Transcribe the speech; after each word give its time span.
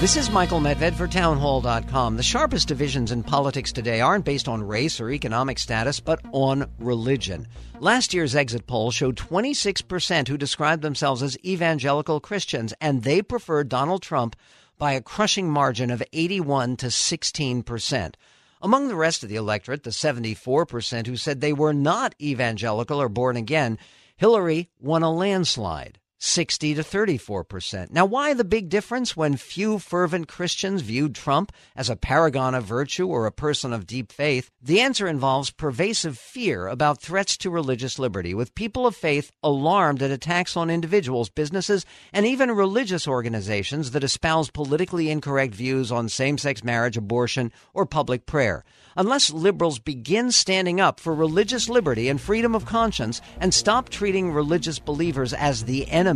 This 0.00 0.16
is 0.16 0.30
Michael 0.30 0.60
Medved 0.60 0.94
for 0.94 1.06
townhall.com. 1.06 2.16
The 2.16 2.22
sharpest 2.22 2.68
divisions 2.68 3.12
in 3.12 3.22
politics 3.22 3.70
today 3.70 4.00
aren't 4.00 4.24
based 4.24 4.48
on 4.48 4.66
race 4.66 4.98
or 4.98 5.10
economic 5.10 5.58
status, 5.58 6.00
but 6.00 6.22
on 6.32 6.70
religion. 6.78 7.46
Last 7.80 8.14
year's 8.14 8.34
exit 8.34 8.66
poll 8.66 8.92
showed 8.92 9.16
26% 9.16 10.26
who 10.26 10.38
described 10.38 10.80
themselves 10.80 11.22
as 11.22 11.36
evangelical 11.44 12.18
Christians, 12.18 12.72
and 12.80 13.02
they 13.02 13.20
preferred 13.20 13.68
Donald 13.68 14.00
Trump 14.00 14.36
by 14.78 14.92
a 14.92 15.02
crushing 15.02 15.50
margin 15.50 15.90
of 15.90 16.02
81 16.14 16.78
to 16.78 16.86
16%. 16.86 18.14
Among 18.62 18.88
the 18.88 18.96
rest 18.96 19.22
of 19.22 19.28
the 19.28 19.36
electorate, 19.36 19.82
the 19.82 19.90
74% 19.90 21.08
who 21.08 21.16
said 21.18 21.42
they 21.42 21.52
were 21.52 21.74
not 21.74 22.14
evangelical 22.18 23.02
or 23.02 23.10
born 23.10 23.36
again, 23.36 23.76
Hillary 24.16 24.70
won 24.80 25.02
a 25.02 25.12
landslide. 25.12 25.98
60 26.22 26.74
to 26.74 26.82
34%. 26.82 27.90
Now, 27.90 28.04
why 28.04 28.34
the 28.34 28.44
big 28.44 28.68
difference 28.68 29.16
when 29.16 29.38
few 29.38 29.78
fervent 29.78 30.28
Christians 30.28 30.82
viewed 30.82 31.14
Trump 31.14 31.50
as 31.74 31.88
a 31.88 31.96
paragon 31.96 32.54
of 32.54 32.64
virtue 32.64 33.08
or 33.08 33.24
a 33.24 33.32
person 33.32 33.72
of 33.72 33.86
deep 33.86 34.12
faith? 34.12 34.50
The 34.60 34.82
answer 34.82 35.08
involves 35.08 35.50
pervasive 35.50 36.18
fear 36.18 36.68
about 36.68 37.00
threats 37.00 37.38
to 37.38 37.50
religious 37.50 37.98
liberty, 37.98 38.34
with 38.34 38.54
people 38.54 38.86
of 38.86 38.94
faith 38.94 39.32
alarmed 39.42 40.02
at 40.02 40.10
attacks 40.10 40.58
on 40.58 40.68
individuals, 40.68 41.30
businesses, 41.30 41.86
and 42.12 42.26
even 42.26 42.50
religious 42.50 43.08
organizations 43.08 43.92
that 43.92 44.04
espouse 44.04 44.50
politically 44.50 45.08
incorrect 45.08 45.54
views 45.54 45.90
on 45.90 46.10
same 46.10 46.36
sex 46.36 46.62
marriage, 46.62 46.98
abortion, 46.98 47.50
or 47.72 47.86
public 47.86 48.26
prayer. 48.26 48.62
Unless 48.94 49.32
liberals 49.32 49.78
begin 49.78 50.32
standing 50.32 50.80
up 50.80 51.00
for 51.00 51.14
religious 51.14 51.68
liberty 51.68 52.08
and 52.08 52.20
freedom 52.20 52.54
of 52.54 52.66
conscience 52.66 53.22
and 53.38 53.54
stop 53.54 53.88
treating 53.88 54.32
religious 54.32 54.78
believers 54.78 55.32
as 55.32 55.64
the 55.64 55.88
enemy, 55.88 56.09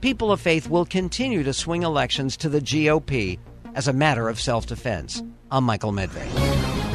people 0.00 0.30
of 0.30 0.40
faith 0.40 0.68
will 0.68 0.84
continue 0.84 1.42
to 1.42 1.52
swing 1.52 1.82
elections 1.82 2.36
to 2.38 2.48
the 2.48 2.60
GOP 2.60 3.38
as 3.74 3.88
a 3.88 3.92
matter 3.92 4.28
of 4.28 4.40
self 4.40 4.66
defense. 4.66 5.22
I'm 5.50 5.64
Michael 5.64 5.92
Medved. 5.92 6.86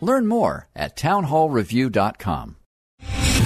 Learn 0.00 0.26
more 0.26 0.68
at 0.76 0.96
townhallreview.com. 0.96 2.56